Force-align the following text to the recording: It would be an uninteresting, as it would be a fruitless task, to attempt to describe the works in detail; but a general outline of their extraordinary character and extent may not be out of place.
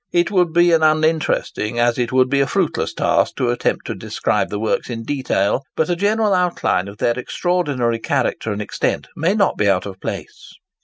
It 0.11 0.31
would 0.31 0.51
be 0.51 0.71
an 0.71 0.81
uninteresting, 0.81 1.77
as 1.77 1.99
it 1.99 2.11
would 2.11 2.27
be 2.27 2.39
a 2.39 2.47
fruitless 2.47 2.91
task, 2.91 3.35
to 3.35 3.51
attempt 3.51 3.85
to 3.85 3.93
describe 3.93 4.49
the 4.49 4.57
works 4.59 4.89
in 4.89 5.03
detail; 5.03 5.61
but 5.75 5.91
a 5.91 5.95
general 5.95 6.33
outline 6.33 6.87
of 6.87 6.97
their 6.97 7.19
extraordinary 7.19 7.99
character 7.99 8.51
and 8.51 8.63
extent 8.63 9.09
may 9.15 9.35
not 9.35 9.57
be 9.57 9.69
out 9.69 9.85
of 9.85 9.99
place. 10.01 10.53